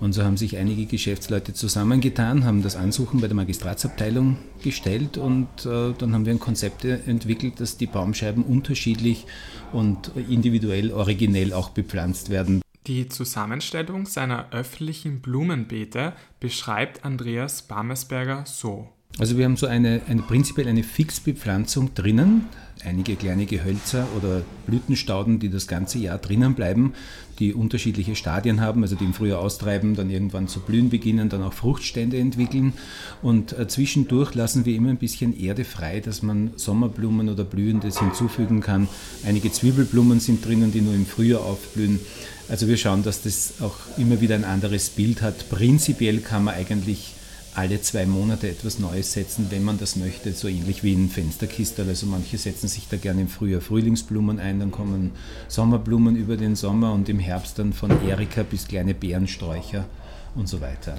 Und 0.00 0.12
so 0.12 0.22
haben 0.24 0.36
sich 0.36 0.56
einige 0.56 0.86
Geschäftsleute 0.86 1.52
zusammengetan, 1.52 2.44
haben 2.44 2.62
das 2.62 2.76
Ansuchen 2.76 3.20
bei 3.20 3.26
der 3.26 3.36
Magistratsabteilung 3.36 4.38
gestellt 4.62 5.18
und 5.18 5.48
äh, 5.66 5.92
dann 5.96 6.14
haben 6.14 6.24
wir 6.24 6.32
ein 6.32 6.40
Konzept 6.40 6.84
entwickelt, 6.84 7.60
dass 7.60 7.76
die 7.76 7.86
Baumscheiben 7.86 8.44
unterschiedlich 8.44 9.26
und 9.72 10.12
individuell 10.28 10.92
originell 10.92 11.52
auch 11.52 11.70
bepflanzt 11.70 12.30
werden. 12.30 12.62
Die 12.88 13.08
Zusammenstellung 13.08 14.06
seiner 14.06 14.50
öffentlichen 14.50 15.20
Blumenbeete 15.20 16.14
beschreibt 16.40 17.04
Andreas 17.04 17.62
Bamesberger 17.62 18.44
so. 18.44 18.88
Also 19.18 19.36
wir 19.36 19.44
haben 19.44 19.56
so 19.56 19.66
eine, 19.66 20.00
eine 20.08 20.22
prinzipiell 20.22 20.68
eine 20.68 20.82
Fixbepflanzung 20.82 21.94
drinnen, 21.94 22.46
einige 22.82 23.14
kleine 23.14 23.44
Gehölzer 23.44 24.06
oder 24.16 24.42
Blütenstauden, 24.66 25.38
die 25.38 25.50
das 25.50 25.66
ganze 25.66 25.98
Jahr 25.98 26.16
drinnen 26.16 26.54
bleiben, 26.54 26.94
die 27.38 27.52
unterschiedliche 27.52 28.16
Stadien 28.16 28.60
haben, 28.60 28.82
also 28.82 28.96
die 28.96 29.04
im 29.04 29.12
Frühjahr 29.12 29.40
austreiben, 29.40 29.94
dann 29.96 30.08
irgendwann 30.08 30.48
zu 30.48 30.60
blühen 30.60 30.88
beginnen, 30.88 31.28
dann 31.28 31.42
auch 31.42 31.52
Fruchtstände 31.52 32.16
entwickeln. 32.18 32.72
Und 33.20 33.52
äh, 33.52 33.68
zwischendurch 33.68 34.34
lassen 34.34 34.64
wir 34.64 34.74
immer 34.74 34.88
ein 34.88 34.96
bisschen 34.96 35.38
Erde 35.38 35.64
frei, 35.64 36.00
dass 36.00 36.22
man 36.22 36.52
Sommerblumen 36.56 37.28
oder 37.28 37.44
Blühendes 37.44 38.00
hinzufügen 38.00 38.60
kann. 38.60 38.88
Einige 39.26 39.52
Zwiebelblumen 39.52 40.20
sind 40.20 40.44
drinnen, 40.44 40.72
die 40.72 40.80
nur 40.80 40.94
im 40.94 41.04
Frühjahr 41.04 41.42
aufblühen. 41.42 42.00
Also 42.48 42.66
wir 42.66 42.78
schauen, 42.78 43.02
dass 43.02 43.22
das 43.22 43.54
auch 43.60 43.76
immer 43.98 44.20
wieder 44.22 44.34
ein 44.34 44.44
anderes 44.44 44.88
Bild 44.88 45.20
hat. 45.20 45.50
Prinzipiell 45.50 46.20
kann 46.20 46.44
man 46.44 46.54
eigentlich 46.54 47.12
alle 47.54 47.80
zwei 47.82 48.06
Monate 48.06 48.48
etwas 48.48 48.78
Neues 48.78 49.12
setzen, 49.12 49.48
wenn 49.50 49.62
man 49.62 49.78
das 49.78 49.96
möchte, 49.96 50.32
so 50.32 50.48
ähnlich 50.48 50.82
wie 50.82 50.94
in 50.94 51.10
Fensterkistel. 51.10 51.86
Also 51.86 52.06
manche 52.06 52.38
setzen 52.38 52.68
sich 52.68 52.88
da 52.88 52.96
gerne 52.96 53.22
im 53.22 53.28
Frühjahr 53.28 53.60
Frühlingsblumen 53.60 54.38
ein, 54.38 54.58
dann 54.58 54.70
kommen 54.70 55.12
Sommerblumen 55.48 56.16
über 56.16 56.36
den 56.36 56.56
Sommer 56.56 56.92
und 56.92 57.08
im 57.08 57.18
Herbst 57.18 57.58
dann 57.58 57.72
von 57.72 57.90
Erika 58.08 58.42
bis 58.42 58.68
kleine 58.68 58.94
Beerensträucher 58.94 59.86
und 60.34 60.48
so 60.48 60.60
weiter. 60.60 60.98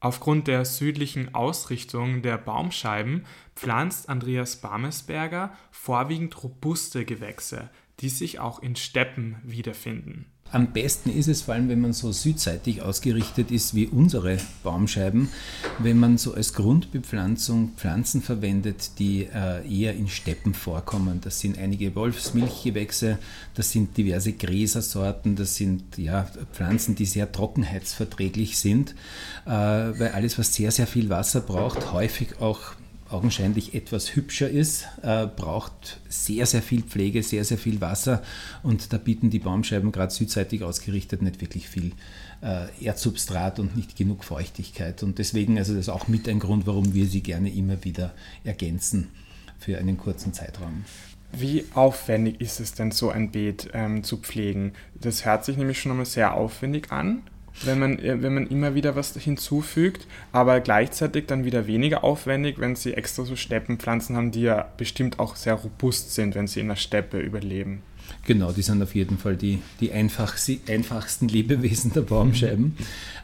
Aufgrund 0.00 0.48
der 0.48 0.66
südlichen 0.66 1.34
Ausrichtung 1.34 2.20
der 2.20 2.36
Baumscheiben 2.36 3.24
pflanzt 3.56 4.10
Andreas 4.10 4.56
Bamesberger 4.56 5.54
vorwiegend 5.70 6.42
robuste 6.42 7.06
Gewächse, 7.06 7.70
die 8.00 8.10
sich 8.10 8.38
auch 8.38 8.62
in 8.62 8.76
Steppen 8.76 9.36
wiederfinden. 9.44 10.26
Am 10.54 10.68
besten 10.68 11.10
ist 11.10 11.26
es 11.26 11.42
vor 11.42 11.54
allem, 11.54 11.68
wenn 11.68 11.80
man 11.80 11.92
so 11.92 12.12
südseitig 12.12 12.80
ausgerichtet 12.80 13.50
ist 13.50 13.74
wie 13.74 13.88
unsere 13.88 14.38
Baumscheiben, 14.62 15.28
wenn 15.80 15.98
man 15.98 16.16
so 16.16 16.32
als 16.32 16.52
Grundbepflanzung 16.52 17.72
Pflanzen 17.76 18.22
verwendet, 18.22 19.00
die 19.00 19.24
äh, 19.24 19.68
eher 19.68 19.94
in 19.94 20.06
Steppen 20.06 20.54
vorkommen. 20.54 21.20
Das 21.20 21.40
sind 21.40 21.58
einige 21.58 21.96
Wolfsmilchgewächse, 21.96 23.18
das 23.56 23.72
sind 23.72 23.96
diverse 23.96 24.32
Gräsersorten, 24.32 25.34
das 25.34 25.56
sind 25.56 25.98
ja, 25.98 26.28
Pflanzen, 26.52 26.94
die 26.94 27.06
sehr 27.06 27.32
trockenheitsverträglich 27.32 28.56
sind, 28.56 28.94
äh, 29.46 29.50
weil 29.50 30.12
alles, 30.14 30.38
was 30.38 30.54
sehr, 30.54 30.70
sehr 30.70 30.86
viel 30.86 31.08
Wasser 31.08 31.40
braucht, 31.40 31.92
häufig 31.92 32.40
auch 32.40 32.74
augenscheinlich 33.10 33.74
etwas 33.74 34.16
hübscher 34.16 34.48
ist, 34.48 34.86
äh, 35.02 35.26
braucht 35.26 36.00
sehr, 36.08 36.46
sehr 36.46 36.62
viel 36.62 36.82
Pflege, 36.82 37.22
sehr, 37.22 37.44
sehr 37.44 37.58
viel 37.58 37.80
Wasser 37.80 38.22
und 38.62 38.92
da 38.92 38.98
bieten 38.98 39.30
die 39.30 39.38
Baumscheiben 39.38 39.92
gerade 39.92 40.12
südseitig 40.12 40.62
ausgerichtet 40.62 41.22
nicht 41.22 41.40
wirklich 41.40 41.68
viel 41.68 41.92
äh, 42.42 42.66
Erdsubstrat 42.80 43.58
und 43.58 43.76
nicht 43.76 43.96
genug 43.96 44.24
Feuchtigkeit. 44.24 45.02
Und 45.02 45.18
deswegen, 45.18 45.58
also 45.58 45.72
das 45.72 45.82
ist 45.82 45.88
auch 45.88 46.08
mit 46.08 46.28
ein 46.28 46.38
Grund, 46.38 46.66
warum 46.66 46.94
wir 46.94 47.06
sie 47.06 47.22
gerne 47.22 47.50
immer 47.50 47.84
wieder 47.84 48.14
ergänzen 48.42 49.08
für 49.58 49.78
einen 49.78 49.98
kurzen 49.98 50.32
Zeitraum. 50.32 50.84
Wie 51.32 51.64
aufwendig 51.74 52.40
ist 52.40 52.60
es 52.60 52.74
denn, 52.74 52.92
so 52.92 53.10
ein 53.10 53.32
Beet 53.32 53.70
ähm, 53.74 54.04
zu 54.04 54.18
pflegen? 54.18 54.72
Das 54.94 55.24
hört 55.24 55.44
sich 55.44 55.56
nämlich 55.56 55.80
schon 55.80 55.90
einmal 55.90 56.06
sehr 56.06 56.34
aufwendig 56.34 56.92
an 56.92 57.22
wenn 57.62 57.78
man, 57.78 57.98
äh, 57.98 58.22
wenn 58.22 58.34
man 58.34 58.46
immer 58.46 58.74
wieder 58.74 58.96
was 58.96 59.14
hinzufügt, 59.14 60.06
aber 60.32 60.60
gleichzeitig 60.60 61.26
dann 61.26 61.44
wieder 61.44 61.66
weniger 61.66 62.04
aufwendig, 62.04 62.58
wenn 62.58 62.76
sie 62.76 62.94
extra 62.94 63.24
so 63.24 63.36
Steppenpflanzen 63.36 64.16
haben, 64.16 64.30
die 64.30 64.42
ja 64.42 64.68
bestimmt 64.76 65.18
auch 65.18 65.36
sehr 65.36 65.54
robust 65.54 66.14
sind, 66.14 66.34
wenn 66.34 66.46
sie 66.46 66.60
in 66.60 66.68
der 66.68 66.76
Steppe 66.76 67.18
überleben. 67.18 67.82
Genau, 68.26 68.52
die 68.52 68.62
sind 68.62 68.82
auf 68.82 68.94
jeden 68.94 69.18
Fall 69.18 69.36
die, 69.36 69.60
die 69.80 69.92
einfachsten 69.92 71.28
Lebewesen 71.28 71.92
der 71.92 72.00
Baumscheiben. 72.00 72.74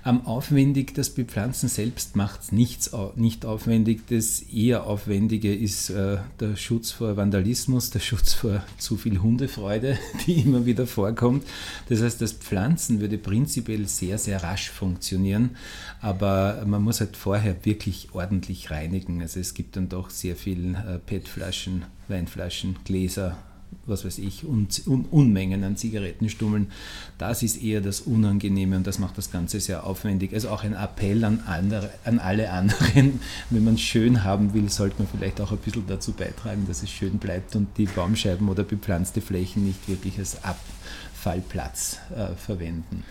Ähm, 0.04 0.26
aufwendig, 0.26 0.94
das 0.94 1.10
Bepflanzen 1.10 1.68
selbst 1.68 2.16
macht 2.16 2.40
es 2.42 2.52
nicht 2.52 2.94
aufwendig. 2.94 4.02
Das 4.08 4.40
eher 4.40 4.86
Aufwendige 4.86 5.54
ist 5.54 5.90
äh, 5.90 6.18
der 6.38 6.56
Schutz 6.56 6.90
vor 6.90 7.16
Vandalismus, 7.16 7.90
der 7.90 8.00
Schutz 8.00 8.34
vor 8.34 8.62
zu 8.76 8.96
viel 8.96 9.20
Hundefreude, 9.20 9.98
die 10.26 10.40
immer 10.40 10.66
wieder 10.66 10.86
vorkommt. 10.86 11.44
Das 11.88 12.02
heißt, 12.02 12.20
das 12.20 12.32
Pflanzen 12.32 13.00
würde 13.00 13.16
prinzipiell 13.16 13.86
sehr, 13.88 14.18
sehr 14.18 14.42
rasch 14.42 14.70
funktionieren, 14.70 15.56
aber 16.00 16.62
man 16.66 16.82
muss 16.82 17.00
halt 17.00 17.16
vorher 17.16 17.64
wirklich 17.64 18.08
ordentlich 18.12 18.70
reinigen. 18.70 19.22
Also 19.22 19.40
es 19.40 19.54
gibt 19.54 19.76
dann 19.76 19.88
doch 19.88 20.10
sehr 20.10 20.36
viel 20.36 20.74
äh, 20.74 20.98
PET-Flaschen, 20.98 21.84
Weinflaschen, 22.08 22.76
Gläser, 22.84 23.36
was 23.86 24.04
weiß 24.04 24.18
ich, 24.18 24.44
Un 24.44 24.68
Un 24.86 25.04
Unmengen 25.10 25.64
an 25.64 25.76
Zigarettenstummeln. 25.76 26.70
Das 27.18 27.42
ist 27.42 27.62
eher 27.62 27.80
das 27.80 28.00
Unangenehme 28.00 28.76
und 28.76 28.86
das 28.86 28.98
macht 28.98 29.18
das 29.18 29.30
Ganze 29.30 29.60
sehr 29.60 29.84
aufwendig. 29.84 30.32
Also 30.32 30.50
auch 30.50 30.64
ein 30.64 30.74
Appell 30.74 31.24
an, 31.24 31.40
andere, 31.46 31.90
an 32.04 32.18
alle 32.18 32.50
anderen, 32.50 33.20
wenn 33.50 33.64
man 33.64 33.78
schön 33.78 34.24
haben 34.24 34.54
will, 34.54 34.68
sollte 34.70 34.96
man 34.98 35.08
vielleicht 35.08 35.40
auch 35.40 35.52
ein 35.52 35.58
bisschen 35.58 35.86
dazu 35.86 36.12
beitragen, 36.12 36.66
dass 36.66 36.82
es 36.82 36.90
schön 36.90 37.18
bleibt 37.18 37.56
und 37.56 37.76
die 37.76 37.86
Baumscheiben 37.86 38.48
oder 38.48 38.62
bepflanzte 38.62 39.20
Flächen 39.20 39.66
nicht 39.66 39.88
wirklich 39.88 40.18
als 40.18 40.38
Abfallplatz 40.44 41.98
äh, 42.14 42.34
verwenden. 42.36 43.04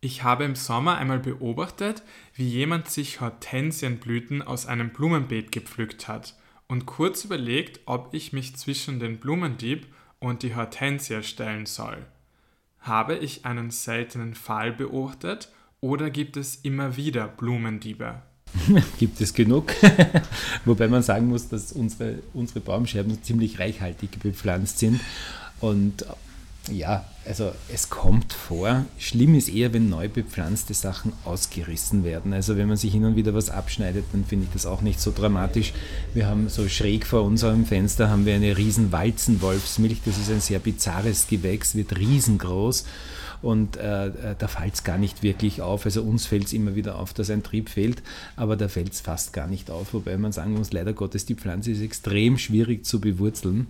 Ich 0.00 0.24
habe 0.24 0.44
im 0.44 0.56
Sommer 0.56 0.98
einmal 0.98 1.20
beobachtet, 1.20 2.02
wie 2.34 2.48
jemand 2.48 2.90
sich 2.90 3.20
Hortensienblüten 3.20 4.42
aus 4.42 4.66
einem 4.66 4.90
Blumenbeet 4.90 5.52
gepflückt 5.52 6.08
hat 6.08 6.34
und 6.72 6.86
kurz 6.86 7.26
überlegt, 7.26 7.80
ob 7.84 8.14
ich 8.14 8.32
mich 8.32 8.56
zwischen 8.56 8.98
den 8.98 9.18
Blumendieb 9.18 9.88
und 10.20 10.42
die 10.42 10.56
Hortensie 10.56 11.22
stellen 11.22 11.66
soll. 11.66 11.98
Habe 12.78 13.14
ich 13.14 13.44
einen 13.44 13.70
seltenen 13.70 14.34
Fall 14.34 14.72
beobachtet 14.72 15.50
oder 15.82 16.08
gibt 16.08 16.38
es 16.38 16.56
immer 16.56 16.96
wieder 16.96 17.28
Blumendiebe? 17.28 18.22
gibt 18.98 19.20
es 19.20 19.34
genug. 19.34 19.74
Wobei 20.64 20.88
man 20.88 21.02
sagen 21.02 21.28
muss, 21.28 21.50
dass 21.50 21.72
unsere, 21.72 22.20
unsere 22.32 22.60
Baumscherben 22.60 23.22
ziemlich 23.22 23.58
reichhaltig 23.58 24.18
bepflanzt 24.20 24.78
sind. 24.78 24.98
Und 25.60 26.06
ja, 26.70 27.04
also 27.26 27.52
es 27.72 27.90
kommt 27.90 28.32
vor. 28.32 28.84
Schlimm 28.98 29.34
ist 29.34 29.48
eher, 29.48 29.72
wenn 29.72 29.88
neu 29.88 30.08
bepflanzte 30.08 30.74
Sachen 30.74 31.12
ausgerissen 31.24 32.04
werden. 32.04 32.32
Also 32.32 32.56
wenn 32.56 32.68
man 32.68 32.76
sich 32.76 32.92
hin 32.92 33.04
und 33.04 33.16
wieder 33.16 33.34
was 33.34 33.50
abschneidet, 33.50 34.04
dann 34.12 34.24
finde 34.24 34.46
ich 34.46 34.52
das 34.52 34.66
auch 34.66 34.80
nicht 34.80 35.00
so 35.00 35.12
dramatisch. 35.14 35.72
Wir 36.14 36.26
haben 36.26 36.48
so 36.48 36.68
schräg 36.68 37.04
vor 37.06 37.22
unserem 37.22 37.66
Fenster 37.66 38.10
haben 38.10 38.26
wir 38.26 38.34
eine 38.34 38.56
riesen 38.56 38.92
Walzenwolfsmilch. 38.92 40.02
Das 40.04 40.18
ist 40.18 40.30
ein 40.30 40.40
sehr 40.40 40.60
bizarres 40.60 41.26
Gewächs, 41.26 41.74
wird 41.74 41.98
riesengroß 41.98 42.84
und 43.42 43.76
äh, 43.76 44.06
äh 44.06 44.34
da 44.38 44.46
fällt 44.46 44.74
es 44.74 44.84
gar 44.84 44.98
nicht 44.98 45.24
wirklich 45.24 45.62
auf. 45.62 45.84
Also 45.84 46.02
uns 46.02 46.26
fällt 46.26 46.44
es 46.44 46.52
immer 46.52 46.76
wieder 46.76 46.96
auf, 46.96 47.12
dass 47.12 47.28
ein 47.30 47.42
Trieb 47.42 47.70
fehlt, 47.70 48.02
aber 48.36 48.56
da 48.56 48.68
fällt 48.68 48.92
es 48.92 49.00
fast 49.00 49.32
gar 49.32 49.48
nicht 49.48 49.70
auf. 49.70 49.94
Wobei 49.94 50.16
man 50.16 50.30
sagen 50.30 50.54
muss, 50.54 50.72
leider 50.72 50.92
Gottes, 50.92 51.26
die 51.26 51.34
Pflanze 51.34 51.72
ist 51.72 51.82
extrem 51.82 52.38
schwierig 52.38 52.84
zu 52.84 53.00
bewurzeln 53.00 53.66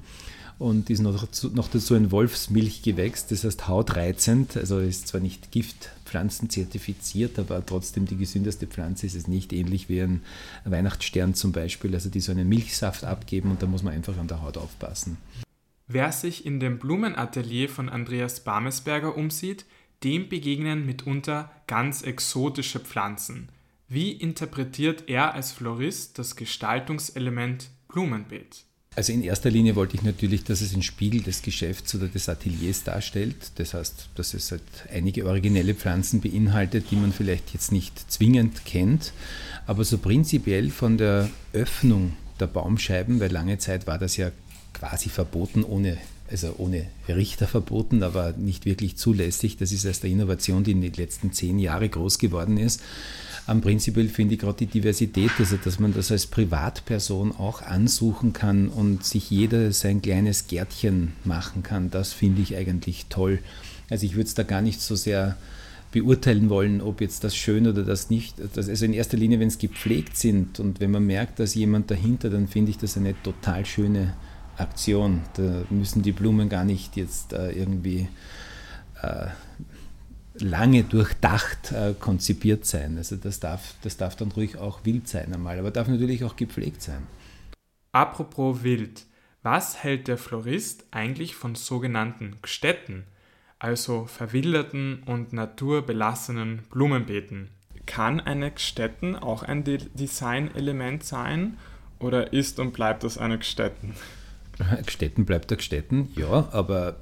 und 0.62 0.88
ist 0.90 1.00
noch 1.00 1.20
dazu, 1.20 1.50
noch 1.50 1.68
dazu 1.68 1.94
ein 1.94 2.12
Wolfsmilchgewächs, 2.12 3.26
das 3.26 3.42
heißt 3.44 3.66
hautreizend, 3.66 4.56
also 4.56 4.78
ist 4.78 5.08
zwar 5.08 5.20
nicht 5.20 5.50
Giftpflanzen 5.50 6.48
zertifiziert, 6.50 7.38
aber 7.38 7.66
trotzdem 7.66 8.06
die 8.06 8.16
gesündeste 8.16 8.68
Pflanze 8.68 9.06
ist 9.06 9.16
es 9.16 9.26
nicht, 9.26 9.52
ähnlich 9.52 9.88
wie 9.88 10.00
ein 10.00 10.22
Weihnachtsstern 10.64 11.34
zum 11.34 11.50
Beispiel, 11.50 11.94
also 11.94 12.08
die 12.08 12.20
so 12.20 12.30
einen 12.30 12.48
Milchsaft 12.48 13.04
abgeben 13.04 13.50
und 13.50 13.62
da 13.62 13.66
muss 13.66 13.82
man 13.82 13.92
einfach 13.92 14.16
an 14.16 14.28
der 14.28 14.40
Haut 14.40 14.56
aufpassen. 14.56 15.18
Wer 15.88 16.12
sich 16.12 16.46
in 16.46 16.60
dem 16.60 16.78
Blumenatelier 16.78 17.68
von 17.68 17.88
Andreas 17.88 18.40
Bamesberger 18.40 19.16
umsieht, 19.16 19.66
dem 20.04 20.28
begegnen 20.28 20.86
mitunter 20.86 21.50
ganz 21.66 22.02
exotische 22.02 22.80
Pflanzen. 22.80 23.48
Wie 23.88 24.12
interpretiert 24.12 25.04
er 25.08 25.34
als 25.34 25.52
Florist 25.52 26.18
das 26.18 26.36
Gestaltungselement 26.36 27.68
Blumenbeet? 27.88 28.64
Also 28.94 29.12
in 29.12 29.22
erster 29.22 29.50
Linie 29.50 29.74
wollte 29.74 29.96
ich 29.96 30.02
natürlich, 30.02 30.44
dass 30.44 30.60
es 30.60 30.74
ein 30.74 30.82
Spiegel 30.82 31.22
des 31.22 31.40
Geschäfts 31.40 31.94
oder 31.94 32.08
des 32.08 32.28
Ateliers 32.28 32.84
darstellt. 32.84 33.36
Das 33.54 33.72
heißt, 33.72 34.10
dass 34.16 34.34
es 34.34 34.50
halt 34.50 34.62
einige 34.92 35.26
originelle 35.26 35.74
Pflanzen 35.74 36.20
beinhaltet, 36.20 36.90
die 36.90 36.96
man 36.96 37.12
vielleicht 37.12 37.54
jetzt 37.54 37.72
nicht 37.72 38.10
zwingend 38.10 38.66
kennt. 38.66 39.14
Aber 39.66 39.84
so 39.84 39.96
prinzipiell 39.96 40.68
von 40.68 40.98
der 40.98 41.30
Öffnung 41.54 42.12
der 42.38 42.48
Baumscheiben, 42.48 43.18
weil 43.18 43.32
lange 43.32 43.56
Zeit 43.56 43.86
war 43.86 43.98
das 43.98 44.18
ja 44.18 44.30
quasi 44.74 45.08
verboten, 45.08 45.64
ohne, 45.64 45.96
also 46.30 46.54
ohne 46.58 46.86
Richter 47.08 47.46
verboten, 47.46 48.02
aber 48.02 48.32
nicht 48.32 48.66
wirklich 48.66 48.96
zulässig. 48.96 49.56
Das 49.56 49.72
ist 49.72 49.86
erst 49.86 50.04
eine 50.04 50.12
Innovation, 50.12 50.64
die 50.64 50.72
in 50.72 50.82
den 50.82 50.92
letzten 50.92 51.32
zehn 51.32 51.58
Jahren 51.58 51.90
groß 51.90 52.18
geworden 52.18 52.58
ist 52.58 52.82
am 53.46 53.60
prinzipiell 53.60 54.08
finde 54.08 54.34
ich 54.34 54.40
gerade 54.40 54.58
die 54.58 54.66
Diversität, 54.66 55.32
also 55.38 55.56
dass 55.56 55.80
man 55.80 55.92
das 55.92 56.12
als 56.12 56.26
Privatperson 56.26 57.32
auch 57.32 57.62
ansuchen 57.62 58.32
kann 58.32 58.68
und 58.68 59.04
sich 59.04 59.30
jeder 59.30 59.72
sein 59.72 60.00
kleines 60.00 60.46
Gärtchen 60.46 61.12
machen 61.24 61.62
kann, 61.62 61.90
das 61.90 62.12
finde 62.12 62.42
ich 62.42 62.56
eigentlich 62.56 63.06
toll. 63.08 63.40
Also 63.90 64.06
ich 64.06 64.14
würde 64.14 64.28
es 64.28 64.34
da 64.34 64.44
gar 64.44 64.62
nicht 64.62 64.80
so 64.80 64.94
sehr 64.94 65.36
beurteilen 65.90 66.48
wollen, 66.48 66.80
ob 66.80 67.00
jetzt 67.00 67.24
das 67.24 67.36
schön 67.36 67.66
oder 67.66 67.84
das 67.84 68.10
nicht. 68.10 68.36
Also 68.56 68.84
in 68.84 68.94
erster 68.94 69.16
Linie, 69.16 69.40
wenn 69.40 69.48
es 69.48 69.58
gepflegt 69.58 70.16
sind 70.16 70.58
und 70.58 70.80
wenn 70.80 70.90
man 70.90 71.04
merkt, 71.04 71.38
dass 71.38 71.54
jemand 71.54 71.90
dahinter, 71.90 72.30
dann 72.30 72.48
finde 72.48 72.70
ich 72.70 72.78
das 72.78 72.96
eine 72.96 73.14
total 73.22 73.66
schöne 73.66 74.14
Aktion. 74.56 75.20
Da 75.34 75.64
müssen 75.68 76.02
die 76.02 76.12
Blumen 76.12 76.48
gar 76.48 76.64
nicht 76.64 76.96
jetzt 76.96 77.32
äh, 77.32 77.52
irgendwie 77.52 78.08
äh, 79.02 79.26
lange 80.34 80.84
durchdacht 80.84 81.72
äh, 81.72 81.94
konzipiert 81.98 82.64
sein. 82.64 82.96
Also 82.96 83.16
das 83.16 83.40
darf, 83.40 83.74
das 83.82 83.96
darf 83.96 84.16
dann 84.16 84.32
ruhig 84.32 84.56
auch 84.56 84.84
wild 84.84 85.08
sein 85.08 85.32
einmal, 85.32 85.58
aber 85.58 85.70
darf 85.70 85.88
natürlich 85.88 86.24
auch 86.24 86.36
gepflegt 86.36 86.82
sein. 86.82 87.06
Apropos 87.92 88.62
wild, 88.62 89.04
was 89.42 89.82
hält 89.82 90.08
der 90.08 90.18
Florist 90.18 90.86
eigentlich 90.90 91.34
von 91.34 91.54
sogenannten 91.54 92.36
Gstetten, 92.42 93.04
also 93.58 94.06
verwilderten 94.06 95.02
und 95.04 95.32
naturbelassenen 95.32 96.62
Blumenbeeten? 96.70 97.48
Kann 97.84 98.20
eine 98.20 98.52
Gstetten 98.52 99.16
auch 99.16 99.42
ein 99.42 99.64
De 99.64 99.78
Designelement 99.94 101.04
sein 101.04 101.58
oder 101.98 102.32
ist 102.32 102.60
und 102.60 102.72
bleibt 102.72 103.04
das 103.04 103.18
eine 103.18 103.38
Gstetten? 103.38 103.94
Gstetten 104.86 105.24
bleibt 105.24 105.50
der 105.50 105.58
Gstetten, 105.58 106.10
ja, 106.14 106.48
aber 106.52 106.96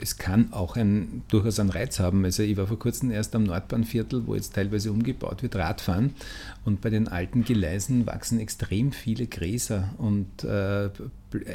es 0.00 0.16
kann 0.18 0.52
auch 0.52 0.76
ein, 0.76 1.22
durchaus 1.28 1.58
einen 1.58 1.70
Reiz 1.70 1.98
haben. 2.00 2.24
Also 2.24 2.42
ich 2.42 2.56
war 2.56 2.66
vor 2.66 2.78
kurzem 2.78 3.10
erst 3.10 3.34
am 3.34 3.44
Nordbahnviertel, 3.44 4.26
wo 4.26 4.34
jetzt 4.34 4.54
teilweise 4.54 4.92
umgebaut 4.92 5.42
wird, 5.42 5.56
Radfahren. 5.56 6.14
Und 6.64 6.80
bei 6.80 6.90
den 6.90 7.08
alten 7.08 7.44
Geleisen 7.44 8.06
wachsen 8.06 8.40
extrem 8.40 8.92
viele 8.92 9.26
Gräser 9.26 9.90
und 9.98 10.44
äh, 10.44 10.90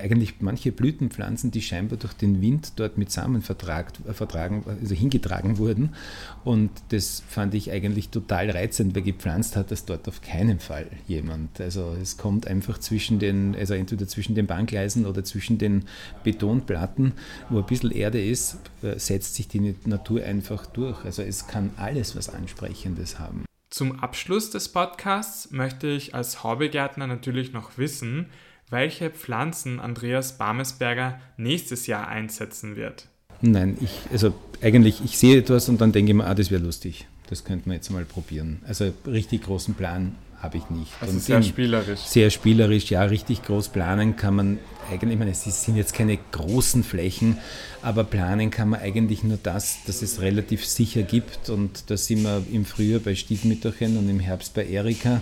eigentlich 0.01 0.36
manche 0.39 0.71
Blütenpflanzen, 0.71 1.51
die 1.51 1.62
scheinbar 1.62 1.98
durch 1.98 2.13
den 2.13 2.41
Wind 2.41 2.74
dort 2.77 2.98
mit 2.98 3.12
Samen 3.12 3.41
vertragt, 3.41 4.00
vertragen, 4.12 4.63
also 4.67 4.95
hingetragen 4.95 5.57
wurden. 5.57 5.95
Und 6.43 6.71
das 6.89 7.24
fand 7.27 7.53
ich 7.53 7.71
eigentlich 7.71 8.09
total 8.09 8.50
reizend, 8.50 8.95
weil 8.95 9.03
gepflanzt 9.03 9.55
hat 9.55 9.71
das 9.71 9.86
dort 9.86 10.07
auf 10.07 10.21
keinen 10.21 10.59
Fall 10.59 10.88
jemand. 11.07 11.59
Also 11.62 11.95
es 12.01 12.17
kommt 12.17 12.48
einfach 12.48 12.77
zwischen 12.77 13.19
den, 13.19 13.55
also 13.55 13.74
entweder 13.74 14.07
zwischen 14.07 14.36
den 14.36 14.48
Bahngleisen 14.48 15.05
oder 15.05 15.24
zwischen 15.24 15.57
den 15.57 15.86
Betonplatten, 16.24 17.13
wo 17.50 17.59
ein 17.59 17.65
bisschen 17.65 17.91
Erde 17.91 18.24
ist, 18.24 18.57
äh, 18.81 18.98
setzt 19.00 19.36
sich 19.36 19.48
die 19.48 19.75
Natur 19.86 20.24
einfach 20.24 20.65
durch. 20.65 21.03
Also 21.05 21.21
es 21.21 21.48
kann 21.48 21.71
alles 21.77 22.15
was 22.15 22.29
Ansprechendes 22.29 23.19
haben. 23.19 23.45
Zum 23.69 24.00
Abschluss 24.00 24.50
des 24.50 24.69
Podcasts 24.69 25.51
möchte 25.51 25.88
ich 25.88 26.15
als 26.15 26.43
Hobbygärtner 26.43 27.05
natürlich 27.05 27.53
noch 27.53 27.77
wissen, 27.77 28.25
welche 28.69 29.09
Pflanzen 29.09 29.79
Andreas 29.79 30.38
Barmesberger 30.38 31.19
nächstes 31.38 31.88
Jahr 31.88 32.07
einsetzen 32.07 32.75
wird. 32.75 33.07
Nein, 33.41 33.77
ich, 33.81 33.91
also 34.11 34.33
eigentlich, 34.61 35.01
ich 35.03 35.17
sehe 35.17 35.38
etwas 35.39 35.69
und 35.69 35.79
dann 35.81 35.91
denke 35.91 36.11
ich 36.11 36.15
mir, 36.15 36.25
ah, 36.25 36.35
das 36.35 36.51
wäre 36.51 36.61
lustig. 36.61 37.07
Das 37.29 37.43
könnte 37.43 37.69
man 37.69 37.75
jetzt 37.75 37.89
mal 37.89 38.05
probieren. 38.05 38.59
Also 38.67 38.91
richtig 39.05 39.43
großen 39.43 39.75
Plan 39.75 40.15
habe 40.41 40.57
ich 40.57 40.69
nicht. 40.69 40.91
Also 41.01 41.13
und 41.13 41.21
sehr 41.21 41.43
spielerisch. 41.43 41.99
Sehr 41.99 42.29
spielerisch, 42.29 42.89
ja, 42.89 43.03
richtig 43.03 43.43
groß 43.43 43.69
planen 43.69 44.15
kann 44.15 44.35
man 44.35 44.59
eigentlich, 44.89 45.13
ich 45.13 45.19
meine, 45.19 45.31
es 45.31 45.43
sind 45.43 45.75
jetzt 45.75 45.93
keine 45.93 46.17
großen 46.31 46.83
Flächen, 46.83 47.38
aber 47.81 48.03
planen 48.03 48.49
kann 48.49 48.69
man 48.69 48.79
eigentlich 48.79 49.23
nur 49.23 49.38
das, 49.41 49.83
dass 49.85 50.01
es 50.01 50.21
relativ 50.21 50.65
sicher 50.65 51.03
gibt 51.03 51.49
und 51.49 51.89
da 51.89 51.97
sind 51.97 52.23
wir 52.23 52.43
im 52.51 52.65
Frühjahr 52.65 52.99
bei 52.99 53.15
Stiefmütterchen 53.15 53.97
und 53.97 54.09
im 54.09 54.19
Herbst 54.19 54.53
bei 54.53 54.65
Erika. 54.65 55.21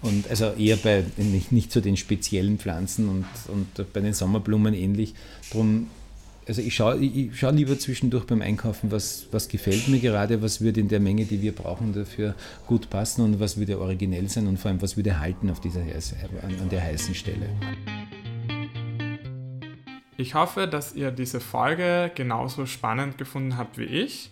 Und 0.00 0.28
also 0.30 0.52
eher 0.52 0.76
bei 0.76 1.04
nicht, 1.16 1.50
nicht 1.50 1.72
zu 1.72 1.80
den 1.80 1.96
speziellen 1.96 2.58
Pflanzen 2.58 3.08
und, 3.08 3.26
und 3.48 3.92
bei 3.92 4.00
den 4.00 4.14
Sommerblumen 4.14 4.74
ähnlich. 4.74 5.14
Drum, 5.50 5.88
also 6.46 6.62
ich 6.62 6.74
schaue 6.74 6.98
ich 6.98 7.38
schau 7.38 7.50
lieber 7.50 7.78
zwischendurch 7.78 8.24
beim 8.24 8.40
Einkaufen, 8.40 8.90
was, 8.92 9.26
was 9.32 9.48
gefällt 9.48 9.88
mir 9.88 9.98
gerade, 9.98 10.40
was 10.40 10.60
würde 10.60 10.80
in 10.80 10.88
der 10.88 11.00
Menge, 11.00 11.24
die 11.24 11.42
wir 11.42 11.52
brauchen, 11.52 11.92
dafür 11.92 12.34
gut 12.66 12.88
passen 12.90 13.22
und 13.22 13.40
was 13.40 13.58
würde 13.58 13.80
originell 13.80 14.28
sein 14.28 14.46
und 14.46 14.58
vor 14.58 14.70
allem 14.70 14.80
was 14.80 14.96
würde 14.96 15.18
halten 15.18 15.50
auf 15.50 15.60
dieser, 15.60 15.80
an, 15.80 16.54
an 16.60 16.68
der 16.70 16.82
heißen 16.82 17.14
Stelle. 17.14 17.48
Ich 20.16 20.34
hoffe, 20.34 20.66
dass 20.66 20.94
ihr 20.94 21.10
diese 21.10 21.40
Folge 21.40 22.10
genauso 22.14 22.66
spannend 22.66 23.18
gefunden 23.18 23.56
habt 23.56 23.78
wie 23.78 23.84
ich. 23.84 24.30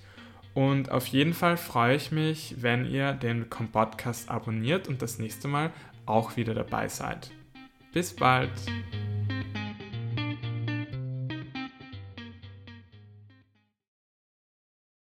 Und 0.57 0.91
auf 0.91 1.07
jeden 1.09 1.35
Fall 1.35 1.59
freue 1.59 1.97
ich 1.97 2.13
mich, 2.13 2.63
wenn 2.63 2.87
ihr 2.87 3.13
den 3.13 3.47
Podcast 3.51 4.31
abonniert 4.31 4.89
und 4.89 5.03
das 5.03 5.19
nächste 5.19 5.49
Mal 5.49 5.71
auch 6.07 6.39
wieder 6.39 6.55
dabei 6.55 6.89
seid. 6.89 7.31
Bis 7.93 8.17
bald! 8.17 8.51